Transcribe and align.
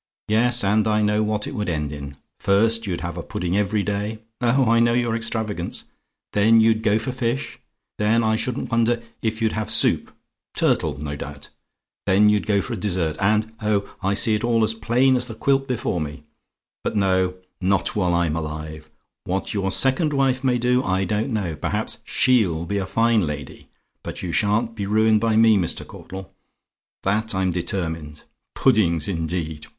Yes, 0.27 0.63
and 0.63 0.87
I 0.87 1.03
know 1.03 1.21
what 1.21 1.45
it 1.45 1.53
would 1.53 1.69
end 1.69 1.93
in. 1.93 2.15
First, 2.39 2.87
you'd 2.87 3.01
have 3.01 3.17
a 3.17 3.21
pudding 3.21 3.55
every 3.55 3.83
day 3.83 4.17
oh, 4.41 4.67
I 4.67 4.79
know 4.79 4.93
your 4.93 5.15
extravagance 5.15 5.83
then 6.33 6.59
you'd 6.59 6.81
go 6.81 6.97
for 6.97 7.11
fish, 7.11 7.59
then 7.99 8.23
I 8.23 8.35
shouldn't 8.35 8.71
wonder 8.71 9.03
if 9.21 9.43
you'd 9.43 9.51
have 9.51 9.69
soup; 9.69 10.11
turtle, 10.55 10.97
no 10.97 11.15
doubt: 11.15 11.49
then 12.07 12.29
you'd 12.29 12.47
go 12.47 12.61
for 12.63 12.73
a 12.73 12.77
dessert; 12.77 13.15
and 13.19 13.53
oh! 13.61 13.95
I 14.01 14.15
see 14.15 14.33
it 14.33 14.43
all 14.43 14.63
as 14.63 14.73
plain 14.73 15.15
as 15.15 15.27
the 15.27 15.35
quilt 15.35 15.67
before 15.67 16.01
me 16.01 16.23
but 16.83 16.95
no, 16.95 17.35
not 17.61 17.95
while 17.95 18.15
I'm 18.15 18.35
alive! 18.35 18.89
What 19.25 19.53
your 19.53 19.69
second 19.69 20.13
wife 20.13 20.43
may 20.43 20.57
do 20.57 20.83
I 20.83 21.03
don't 21.05 21.29
know; 21.29 21.55
perhaps 21.55 21.99
SHE'LL 22.05 22.65
be 22.65 22.79
a 22.79 22.87
fine 22.87 23.27
lady; 23.27 23.69
but 24.01 24.23
you 24.23 24.31
sha'n't 24.31 24.73
be 24.73 24.87
ruined 24.87 25.21
by 25.21 25.35
me, 25.35 25.57
Mr. 25.57 25.85
Caudle; 25.85 26.33
that 27.03 27.35
I'm 27.35 27.51
determined. 27.51 28.23
Puddings, 28.55 29.07
indeed! 29.07 29.67